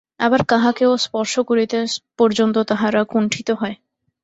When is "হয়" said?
3.51-3.75